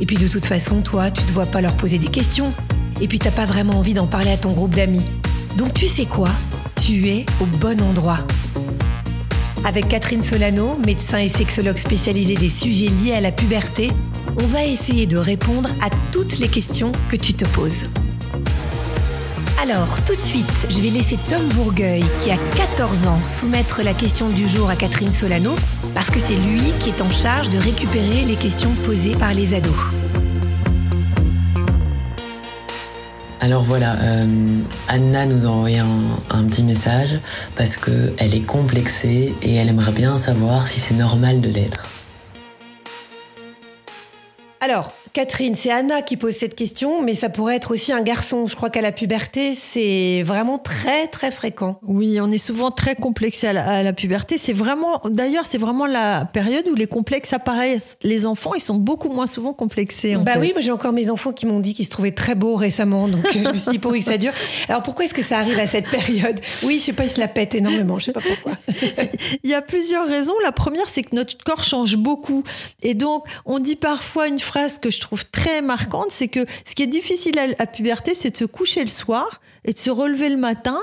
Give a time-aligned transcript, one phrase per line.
[0.00, 2.52] Et puis de toute façon, toi, tu te vois pas leur poser des questions.
[3.00, 5.04] Et puis t'as pas vraiment envie d'en parler à ton groupe d'amis.
[5.56, 6.30] Donc tu sais quoi?
[6.80, 8.18] Tu es au bon endroit.
[9.64, 13.90] Avec Catherine Solano, médecin et sexologue spécialisée des sujets liés à la puberté,
[14.42, 17.86] on va essayer de répondre à toutes les questions que tu te poses.
[19.62, 23.94] Alors, tout de suite, je vais laisser Tom Bourgueil, qui a 14 ans, soumettre la
[23.94, 25.54] question du jour à Catherine Solano,
[25.94, 29.54] parce que c'est lui qui est en charge de récupérer les questions posées par les
[29.54, 29.72] ados.
[33.40, 35.86] Alors voilà, euh, Anna nous a envoyé un,
[36.30, 37.18] un petit message
[37.56, 41.86] parce qu'elle est complexée et elle aimerait bien savoir si c'est normal de l'être.
[44.62, 48.46] Alors, Catherine, c'est Anna qui pose cette question, mais ça pourrait être aussi un garçon.
[48.46, 51.78] Je crois qu'à la puberté, c'est vraiment très très fréquent.
[51.86, 54.38] Oui, on est souvent très complexé à la, à la puberté.
[54.38, 57.96] C'est vraiment, d'ailleurs, c'est vraiment la période où les complexes apparaissent.
[58.02, 60.16] Les enfants, ils sont beaucoup moins souvent complexés.
[60.16, 60.40] En bah fait.
[60.40, 63.06] oui, moi j'ai encore mes enfants qui m'ont dit qu'ils se trouvaient très beaux récemment,
[63.06, 64.32] donc je me suis dit pourvu que ça dure.
[64.68, 66.40] Alors pourquoi est-ce que ça arrive à cette période?
[66.64, 68.58] Oui, je sais pas, ils se la pètent énormément, je sais pas pourquoi.
[69.44, 70.34] Il y a plusieurs raisons.
[70.42, 72.42] La première, c'est que notre corps change beaucoup.
[72.82, 76.74] Et donc, on dit parfois une phrase que je trouve très marquante, c'est que ce
[76.74, 79.90] qui est difficile à la puberté, c'est de se coucher le soir et de se
[79.90, 80.78] relever le matin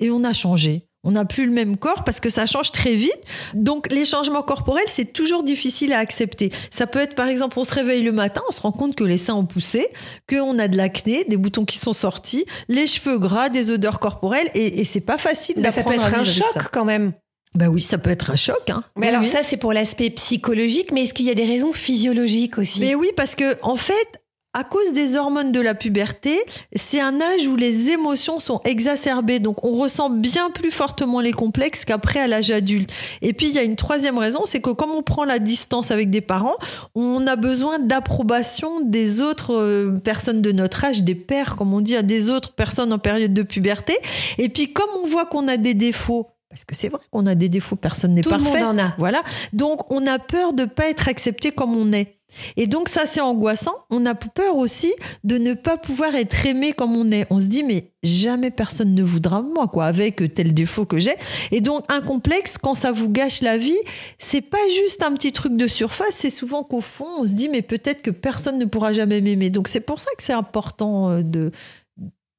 [0.00, 0.86] et on a changé.
[1.04, 3.18] On n'a plus le même corps parce que ça change très vite.
[3.54, 6.52] Donc les changements corporels, c'est toujours difficile à accepter.
[6.70, 9.02] Ça peut être par exemple, on se réveille le matin, on se rend compte que
[9.02, 9.88] les seins ont poussé,
[10.28, 14.48] qu'on a de l'acné, des boutons qui sont sortis, les cheveux gras, des odeurs corporelles,
[14.54, 15.56] et, et c'est pas facile.
[15.58, 16.60] Bah, ça peut être un choc ça.
[16.72, 17.12] quand même.
[17.54, 18.70] Bah oui, ça peut être un choc.
[18.70, 18.84] Hein.
[18.96, 19.28] Mais Oui, alors oui.
[19.28, 22.80] ça, c'est pour l'aspect psychologique, mais est-ce qu'il y a des raisons physiologiques aussi?
[22.80, 24.22] Mais oui, parce que en fait,
[24.54, 26.38] à cause des hormones de la puberté,
[26.76, 29.38] c'est un âge où les émotions sont exacerbées.
[29.38, 32.90] Donc, on ressent bien plus fortement les complexes qu'après à l'âge adulte.
[33.22, 35.90] Et puis, il y a une troisième raison, c'est que comme on prend la distance
[35.90, 36.56] avec des parents,
[36.94, 41.80] on a besoin d'approbation des autres euh, personnes de notre âge, des pères, comme on
[41.80, 43.96] dit, à des autres personnes en période de puberté.
[44.36, 47.34] Et puis, comme on voit qu'on a des défauts, parce que c'est vrai qu'on a
[47.34, 48.62] des défauts, personne n'est Tout le parfait.
[48.62, 48.94] monde en a.
[48.98, 49.22] Voilà.
[49.54, 52.18] Donc, on a peur de pas être accepté comme on est.
[52.58, 53.74] Et donc, ça, c'est angoissant.
[53.88, 54.92] On a peur aussi
[55.24, 57.26] de ne pas pouvoir être aimé comme on est.
[57.30, 61.14] On se dit, mais jamais personne ne voudra moi, quoi, avec tel défaut que j'ai.
[61.52, 63.78] Et donc, un complexe, quand ça vous gâche la vie,
[64.18, 66.16] c'est pas juste un petit truc de surface.
[66.18, 69.48] C'est souvent qu'au fond, on se dit, mais peut-être que personne ne pourra jamais m'aimer.
[69.48, 71.50] Donc, c'est pour ça que c'est important euh, de,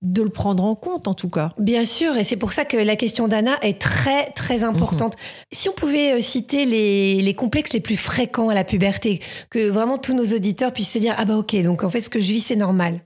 [0.03, 1.53] de le prendre en compte, en tout cas.
[1.58, 5.16] Bien sûr, et c'est pour ça que la question d'Anna est très très importante.
[5.52, 9.69] Si on pouvait euh, citer les, les complexes les plus fréquents à la puberté, que
[9.69, 12.19] vraiment tous nos auditeurs puissent se dire ah bah ok, donc en fait ce que
[12.19, 13.00] je vis c'est normal.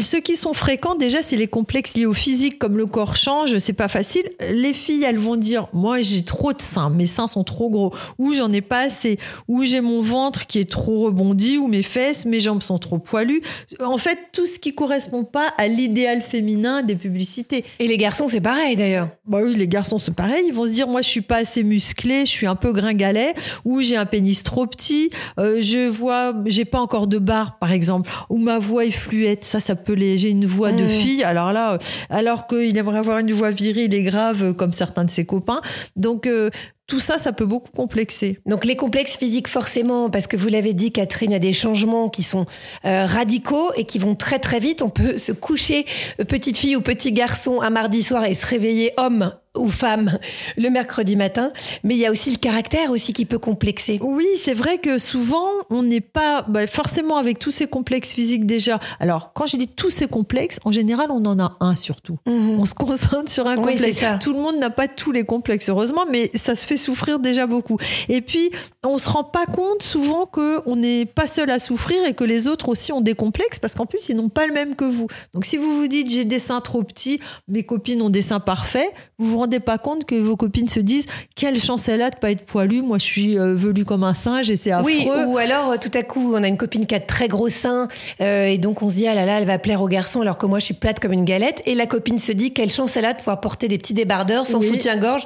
[0.00, 3.58] Ceux qui sont fréquents, déjà, c'est les complexes liés au physique, comme le corps change,
[3.58, 4.22] c'est pas facile.
[4.52, 7.92] Les filles, elles vont dire, moi, j'ai trop de seins, mes seins sont trop gros,
[8.18, 11.82] ou j'en ai pas assez, ou j'ai mon ventre qui est trop rebondi, ou mes
[11.82, 13.42] fesses, mes jambes sont trop poilues.
[13.80, 17.64] En fait, tout ce qui correspond pas à l'idéal féminin des publicités.
[17.78, 19.08] Et les garçons c'est pareil d'ailleurs.
[19.26, 20.44] Bah oui, les garçons, c'est pareil.
[20.46, 23.34] Ils vont se dire, moi, je suis pas assez musclé, je suis un peu gringalet,
[23.64, 27.72] ou j'ai un pénis trop petit, euh, je vois, j'ai pas encore de barre, par
[27.72, 29.44] exemple, ou ma voix est fluette.
[29.50, 30.88] Ça, ça peut les, j'ai une voix de Mm.
[30.88, 31.24] fille.
[31.24, 31.78] Alors là, euh,
[32.08, 35.60] alors qu'il aimerait avoir une voix virile et grave, euh, comme certains de ses copains.
[35.96, 36.50] Donc, euh,
[36.86, 38.40] tout ça, ça peut beaucoup complexer.
[38.46, 41.52] Donc les complexes physiques forcément, parce que vous l'avez dit Catherine, il y a des
[41.52, 42.46] changements qui sont
[42.84, 44.82] euh, radicaux et qui vont très très vite.
[44.82, 45.84] On peut se coucher
[46.26, 50.18] petite fille ou petit garçon un mardi soir et se réveiller homme ou femme
[50.56, 51.52] le mercredi matin.
[51.82, 53.98] Mais il y a aussi le caractère aussi qui peut complexer.
[54.00, 58.46] Oui, c'est vrai que souvent, on n'est pas bah, forcément avec tous ces complexes physiques
[58.46, 58.78] déjà.
[59.00, 62.18] Alors, quand je dis tous ces complexes, en général, on en a un surtout.
[62.26, 64.04] On se concentre sur un Oui, complexe.
[64.20, 67.46] Tout le monde n'a pas tous les complexes, heureusement, mais ça se fait souffrir déjà
[67.46, 67.78] beaucoup.
[68.08, 68.50] Et puis,
[68.84, 72.24] on se rend pas compte souvent que on n'est pas seul à souffrir et que
[72.24, 74.84] les autres aussi ont des complexes parce qu'en plus, ils n'ont pas le même que
[74.84, 75.08] vous.
[75.34, 78.40] Donc, si vous vous dites j'ai des seins trop petits, mes copines ont des seins
[78.40, 82.10] parfaits, vous vous rendez pas compte que vos copines se disent quelle chance elle a
[82.10, 82.82] de pas être poilue.
[82.82, 84.86] Moi, je suis euh, velue comme un singe et c'est affreux.
[84.90, 87.28] Oui, ou alors euh, tout à coup on a une copine qui a de très
[87.28, 87.88] gros seins
[88.20, 90.38] euh, et donc on se dit ah là là elle va plaire aux garçons alors
[90.38, 92.96] que moi je suis plate comme une galette et la copine se dit quelle chance
[92.96, 94.68] elle a de pouvoir porter des petits débardeurs sans Oui.
[94.68, 95.22] soutien-gorge.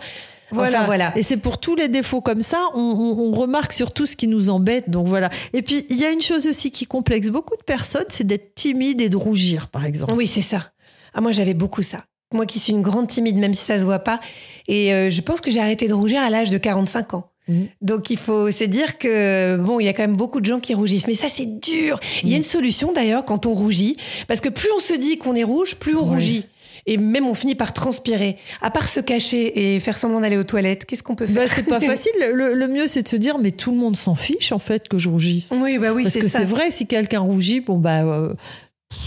[0.51, 0.79] Voilà.
[0.79, 1.13] Enfin, voilà.
[1.17, 4.29] Et c'est pour tous les défauts comme ça, on, on- on remarque surtout ce qui
[4.29, 4.89] nous embête.
[4.91, 5.31] Donc voilà.
[5.53, 8.55] Et puis, il y a une chose aussi qui complexe beaucoup de personnes, c'est d'être
[8.55, 10.13] timide et de rougir, par exemple.
[10.13, 10.71] Oui, c'est ça.
[11.15, 12.05] Ah, moi, j'avais beaucoup ça.
[12.35, 14.21] Moi qui suis une grande timide, même si ça se voit pas.
[14.69, 17.31] Et euh, je pense que j'ai arrêté de rougir à l'âge de 45 ans.
[17.49, 17.69] Mhm.
[17.83, 20.61] Donc il faut se dire que bon, il y a quand même beaucoup de gens
[20.61, 22.01] qui rougissent, mais ça c'est dur.
[22.23, 23.97] Il y a une solution d'ailleurs quand on rougit,
[24.29, 26.09] parce que plus on se dit qu'on est rouge, plus on Ouais.
[26.17, 26.45] rougit.
[26.87, 28.37] Et même on finit par transpirer.
[28.61, 31.47] À part se cacher et faire semblant d'aller aux toilettes, qu'est-ce qu'on peut faire?
[31.47, 32.13] Bah, c'est pas facile.
[32.33, 34.87] Le, le mieux, c'est de se dire, mais tout le monde s'en fiche, en fait,
[34.89, 35.51] que je rougisse.
[35.59, 38.35] Oui, bah oui, Parce c'est que c'est vrai, si quelqu'un rougit, bon, bah, euh,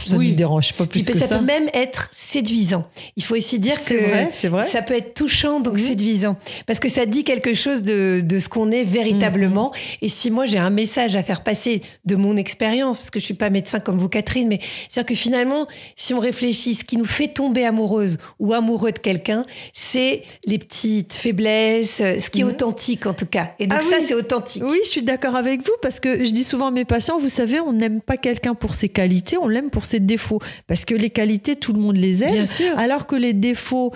[0.06, 0.28] ça Oui.
[0.28, 1.38] ne me dérange pas Puis plus que ça, ça.
[1.40, 2.86] peut même être séduisant.
[3.16, 4.66] Il faut aussi dire que vrai, c'est vrai.
[4.68, 5.86] ça peut être touchant, donc Mhm.
[5.88, 6.38] séduisant.
[6.66, 9.72] Parce que ça dit quelque chose de, de ce qu'on est véritablement.
[9.74, 9.98] Mhm.
[10.04, 13.26] Et si moi j'ai un message à faire passer de mon expérience, parce que je
[13.26, 16.98] suis pas médecin comme vous Catherine, mais c'est-à-dire que finalement, si on réfléchit, ce qui
[16.98, 22.42] nous fait tomber amoureuse ou amoureux de quelqu'un, c'est les petites faiblesses, euh, ce qui
[22.42, 22.50] est Mhm.
[22.52, 23.52] authentique en tout cas.
[23.60, 24.06] Et donc Ah ça oui.
[24.08, 24.64] c'est authentique.
[24.66, 27.30] Oui, je suis d'accord avec vous parce que je dis souvent à mes patients, vous
[27.30, 30.40] savez, on n'aime pas quelqu'un pour ses qualités, on l'aime pour ses défauts.
[30.68, 32.32] Parce que les qualités, tout le monde les aime.
[32.32, 32.78] Bien sûr.
[32.78, 33.94] Alors que les défauts,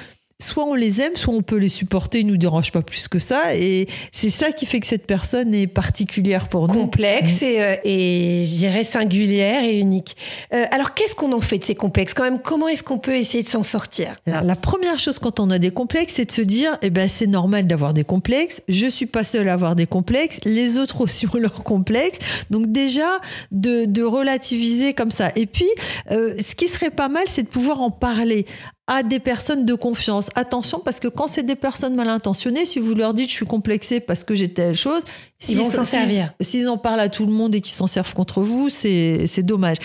[0.51, 3.19] soit on les aime, soit on peut les supporter, ils nous dérangent pas plus que
[3.19, 3.56] ça.
[3.56, 6.74] Et c'est ça qui fait que cette personne est particulière pour nous.
[6.74, 10.18] complexe et, euh, et je dirais singulière et unique.
[10.53, 12.39] Euh, alors qu'est-ce qu'on en fait de ces complexes quand même?
[12.39, 14.18] Comment est-ce qu'on peut essayer de s'en sortir?
[14.27, 17.07] Alors, la première chose quand on a des complexes, c'est de se dire, eh ben,
[17.07, 18.62] c'est normal d'avoir des complexes.
[18.68, 20.39] Je suis pas seule à avoir des complexes.
[20.44, 22.19] Les autres aussi ont leurs complexes.
[22.50, 23.19] Donc déjà,
[23.51, 25.31] de, de relativiser comme ça.
[25.38, 25.69] Et puis,
[26.12, 28.45] euh, ce qui serait pas mal, c'est de pouvoir en parler
[28.93, 30.29] à des personnes de confiance.
[30.35, 33.45] Attention, parce que quand c'est des personnes mal intentionnées, si vous leur dites je suis
[33.45, 35.03] complexée parce que j'ai telle chose,
[35.47, 36.33] Ils vont s'en servir.
[36.41, 39.43] S'ils en parlent à tout le monde et qu'ils s'en servent contre vous, c'est c'est
[39.43, 39.77] dommage.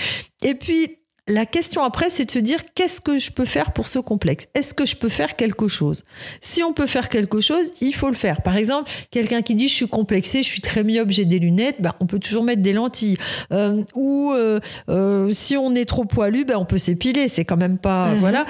[0.43, 0.89] Et puis,
[1.29, 4.47] la question après, c'est de se dire qu'est-ce que je peux faire pour ce complexe?
[4.55, 6.03] Est-ce que je peux faire quelque chose?
[6.41, 8.43] Si on peut faire quelque chose, il faut le faire.
[8.43, 11.77] Par exemple, quelqu'un qui dit je suis complexé, je suis très myope, j'ai des lunettes,
[11.81, 13.19] ben, on peut toujours mettre des lentilles.
[13.53, 14.59] Euh, ou euh,
[14.89, 17.29] euh, si on est trop poilu, ben, on peut s'épiler.
[17.29, 18.19] C'est quand même pas Mhm.
[18.19, 18.47] voilà.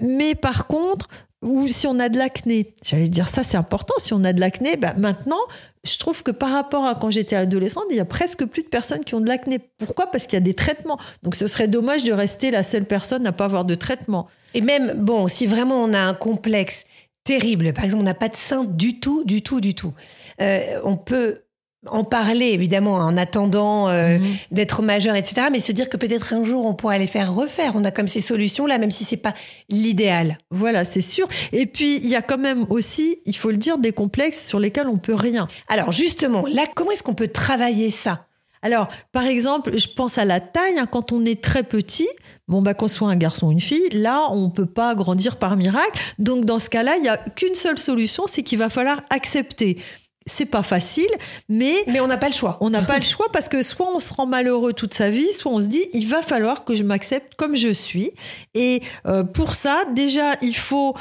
[0.00, 1.08] Mais par contre,
[1.42, 3.94] ou si on a de l'acné, j'allais dire ça, c'est important.
[3.98, 5.40] Si on a de l'acné, ben maintenant,
[5.84, 8.68] je trouve que par rapport à quand j'étais adolescente, il y a presque plus de
[8.68, 9.58] personnes qui ont de l'acné.
[9.78, 10.10] Pourquoi?
[10.10, 10.98] Parce qu'il y a des traitements.
[11.22, 14.26] Donc ce serait dommage de rester la seule personne à pas avoir de traitement.
[14.54, 16.84] Et même, bon, si vraiment on a un complexe
[17.24, 19.92] terrible, par exemple on n'a pas de sein du tout, du tout, du tout,
[20.40, 21.42] euh, on peut
[21.90, 24.36] en parler évidemment en attendant euh, Mhm.
[24.50, 25.48] d'être majeur, etc.
[25.50, 27.72] Mais se dire que peut-être un jour on pourra les faire refaire.
[27.74, 29.34] On a comme ces solutions là, même si c'est pas
[29.68, 30.38] l'idéal.
[30.50, 31.28] Voilà, c'est sûr.
[31.52, 34.58] Et puis il y a quand même aussi, il faut le dire, des complexes sur
[34.60, 35.48] lesquels on peut rien.
[35.68, 38.26] Alors justement, là, comment est-ce qu'on peut travailler ça?
[38.62, 40.78] Alors, par exemple, je pense à la taille.
[40.78, 42.08] hein, quand on est très petit,
[42.48, 45.56] bon bah qu'on soit un garçon ou une fille, là on peut pas grandir par
[45.56, 46.00] miracle.
[46.18, 49.78] Donc dans ce cas-là, il y a qu'une seule solution, c'est qu'il va falloir accepter.
[50.28, 51.08] C'est pas facile,
[51.48, 52.58] mais Mais on n'a pas le choix.
[52.60, 55.32] on n'a pas le choix parce que soit on se rend malheureux toute sa vie,
[55.32, 58.10] soit on se dit il va falloir que je m'accepte comme je suis.
[58.54, 60.96] Et euh, pour ça, déjà, il faut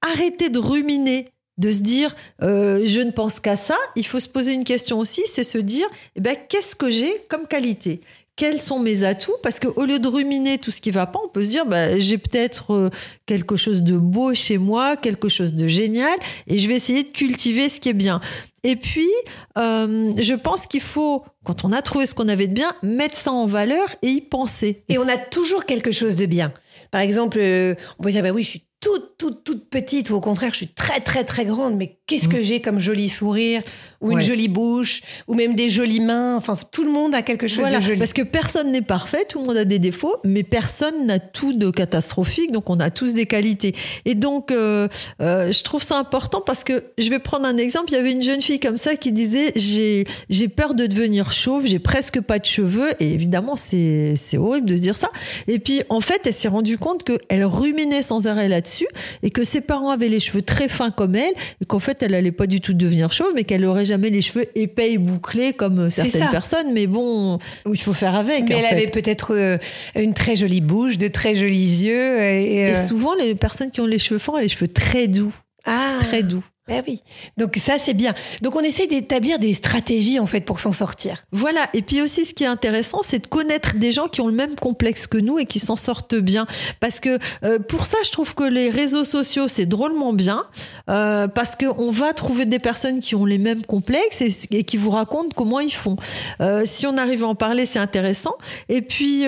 [0.00, 1.28] arrêter de ruminer,
[1.58, 3.76] de se dire euh, je ne pense qu'à ça.
[3.96, 7.12] Il faut se poser une question aussi, c'est se dire eh ben, qu'est-ce que j'ai
[7.28, 8.00] comme qualité?
[8.36, 9.34] Quels sont mes atouts?
[9.42, 11.98] Parce qu'au lieu de ruminer tout ce qui va pas, on peut se dire bah,
[11.98, 12.90] j'ai peut-être euh,
[13.26, 16.16] quelque chose de beau chez moi, quelque chose de génial,
[16.46, 18.20] et je vais essayer de cultiver ce qui est bien.
[18.64, 19.08] Et puis,
[19.56, 23.16] euh, je pense qu'il faut, quand on a trouvé ce qu'on avait de bien, mettre
[23.16, 24.84] ça en valeur et y penser.
[24.88, 26.52] Et on a toujours quelque chose de bien.
[26.90, 30.14] Par exemple, euh, on peut dire, bah oui, je suis toute, toute, toute petite, ou
[30.14, 33.62] au contraire, je suis très, très, très grande, mais qu'est-ce que j'ai comme joli sourire,
[34.00, 36.36] ou une jolie bouche, ou même des jolies mains.
[36.36, 37.98] Enfin, tout le monde a quelque chose Voilà, de joli.
[37.98, 41.52] parce que personne n'est parfait, tout le monde a des défauts, mais personne n'a tout
[41.52, 43.74] de catastrophique, donc on a tous des qualités.
[44.04, 44.86] Et donc, euh,
[45.20, 47.86] euh, je trouve ça important parce que je vais prendre un exemple.
[47.88, 51.66] Il y avait une jeune fille comme ça qui disait j'ai peur de devenir chauve,
[51.66, 55.10] j'ai presque pas de cheveux, et évidemment c'est c'est horrible de se dire ça.
[55.48, 58.86] Et puis en fait, elle s'est rendue compte qu'elle ruminait sans arrêt là-dessus
[59.22, 62.14] et que ses parents avaient les cheveux très fins comme elle, et qu'en fait elle
[62.14, 65.52] allait pas du tout devenir chauve, mais qu'elle aurait jamais les cheveux épais et bouclés
[65.52, 66.28] comme certaines ça.
[66.28, 66.72] personnes.
[66.72, 67.38] Mais bon,
[67.72, 68.48] il faut faire avec.
[68.48, 68.74] mais elle fait.
[68.74, 69.58] avait peut-être euh,
[69.96, 72.18] une très jolie bouche, de très jolis yeux.
[72.20, 75.08] Et, euh, Et souvent, les personnes qui ont les cheveux fins ont les cheveux très
[75.08, 75.34] doux.
[75.64, 76.44] ah, Très doux.
[76.68, 77.00] Bah oui.
[77.36, 78.14] Donc ça, c'est bien.
[78.42, 81.24] Donc on essaie d'établir des stratégies, en fait, pour s'en sortir.
[81.32, 81.68] Voilà.
[81.74, 84.34] Et puis aussi, ce qui est intéressant, c'est de connaître des gens qui ont le
[84.34, 86.46] même complexe que nous et qui s'en sortent bien.
[86.80, 90.44] Parce que euh, pour ça, je trouve que les réseaux sociaux, c'est drôlement bien.
[90.90, 94.76] euh, parce qu'on va trouver des personnes qui ont les mêmes complexes et, et qui
[94.76, 95.96] vous racontent comment ils font.
[96.40, 98.34] Euh, si on arrive à en parler, c'est intéressant.
[98.68, 99.24] Et puis,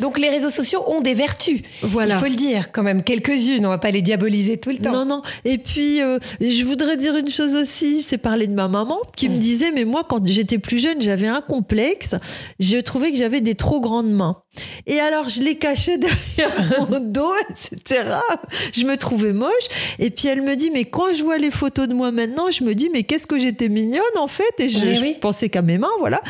[0.00, 1.62] Donc les réseaux sociaux ont des vertus.
[1.82, 2.16] voilà.
[2.16, 3.64] Il faut le dire, quand même, quelques-unes.
[3.64, 4.92] On va pas les diaboliser tout le temps.
[4.92, 5.22] Non, non.
[5.44, 6.00] Et puis,
[6.40, 9.70] je vous voudrais dire une chose aussi, c'est parler de ma maman qui me disait,
[9.70, 12.16] mais moi, quand j'étais plus jeune, j'avais un complexe.
[12.58, 14.42] Je trouvais que j'avais des trop grandes mains.
[14.86, 15.98] Et alors, je les cachais
[16.36, 18.10] derrière mon dos, etc.
[18.72, 19.68] Je me trouvais moche.
[20.00, 22.64] Et puis, elle me dit, mais quand je vois les photos de moi maintenant, je
[22.64, 24.54] me dis, mais qu'est-ce que j'étais mignonne, en fait.
[24.58, 26.20] Et je, je pensais qu'à mes mains, voilà.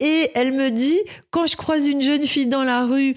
[0.00, 0.98] Et elle me dit,
[1.30, 3.14] quand je croise une jeune fille dans la rue,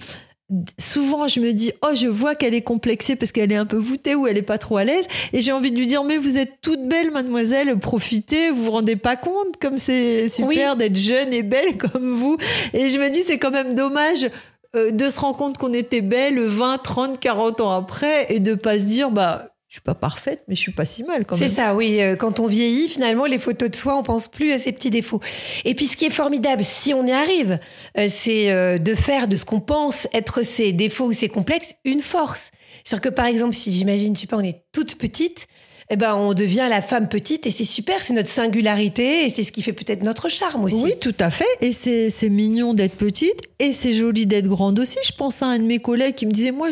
[0.77, 3.77] souvent je me dis oh je vois qu'elle est complexée parce qu'elle est un peu
[3.77, 5.07] voûtée ou elle est pas trop à l'aise.
[5.33, 8.71] Et j'ai envie de lui dire mais vous êtes toute belle mademoiselle profitez vous vous
[8.71, 12.37] rendez pas compte comme c'est super d'être jeune et belle comme vous.
[12.73, 14.29] Et je me dis c'est quand même dommage
[14.75, 18.55] euh, de se rendre compte qu'on était belle 20 30 40 ans après et de
[18.55, 21.35] pas se dire bah je suis pas parfaite, mais je suis pas si mal quand
[21.35, 21.49] même.
[21.49, 21.99] C'est ça, oui.
[21.99, 24.91] Euh, quand on vieillit, finalement, les photos de soi, on pense plus à ces petits
[24.91, 25.19] défauts.
[25.65, 27.57] Et puis, ce qui est formidable, si on y arrive,
[27.97, 31.73] euh, c'est euh, de faire de ce qu'on pense être ses défauts ou ses complexes
[31.85, 32.51] une force.
[32.83, 35.47] C'est-à-dire que, par exemple, si j'imagine, tu sais pas, on est toute petite,
[35.93, 39.43] eh ben, on devient la femme petite et c'est super, c'est notre singularité et c'est
[39.43, 40.75] ce qui fait peut-être notre charme aussi.
[40.75, 41.45] Oui, tout à fait.
[41.61, 44.97] Et c'est mignon d'être petite et c'est joli d'être grande aussi.
[45.05, 46.69] Je pense à un de mes collègues qui me disait, moi,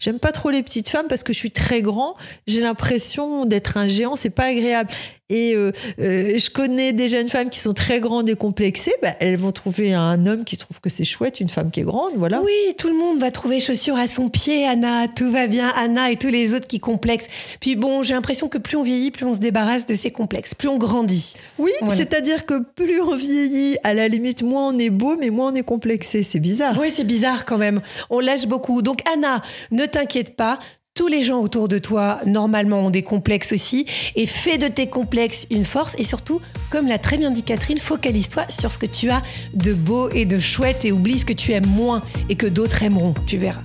[0.00, 2.16] j'aime pas trop les petites femmes parce que je suis très grand.
[2.46, 4.90] J'ai l'impression d'être un géant, c'est pas agréable.
[5.32, 8.92] Et euh, euh, je connais des jeunes femmes qui sont très grandes et complexées.
[9.00, 11.84] Bah, elles vont trouver un homme qui trouve que c'est chouette, une femme qui est
[11.84, 12.42] grande, voilà.
[12.42, 15.08] Oui, tout le monde va trouver chaussures à son pied, Anna.
[15.08, 17.28] Tout va bien, Anna et tous les autres qui complexent.
[17.60, 20.54] Puis bon, j'ai l'impression que plus on vieillit, plus on se débarrasse de ces complexes,
[20.54, 21.32] plus on grandit.
[21.58, 25.50] Oui, c'est-à-dire que plus on vieillit, à la limite, moins on est beau, mais moins
[25.50, 26.22] on est complexé.
[26.22, 26.76] C'est bizarre.
[26.78, 27.80] Oui, c'est bizarre quand même.
[28.10, 28.82] On lâche beaucoup.
[28.82, 30.58] Donc Anna, ne t'inquiète pas,
[30.94, 33.86] tous les gens autour de toi, normalement, ont des complexes aussi.
[34.14, 35.94] Et fais de tes complexes une force.
[35.98, 39.22] Et surtout, comme l'a très bien dit Catherine, focalise-toi sur ce que tu as
[39.54, 42.82] de beau et de chouette et oublie ce que tu aimes moins et que d'autres
[42.82, 43.14] aimeront.
[43.26, 43.62] Tu verras.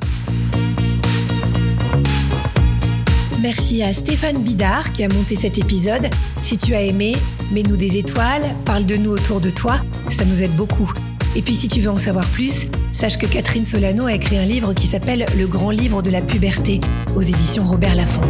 [3.42, 6.10] Merci à Stéphane Bidard qui a monté cet épisode.
[6.44, 7.16] Si tu as aimé,
[7.52, 9.80] mets-nous des étoiles, parle de nous autour de toi,
[10.10, 10.92] ça nous aide beaucoup.
[11.36, 12.66] Et puis si tu veux en savoir plus,
[12.98, 16.20] sache que Catherine Solano a écrit un livre qui s'appelle Le grand livre de la
[16.20, 16.82] puberté
[17.16, 18.22] aux éditions Robert Laffont.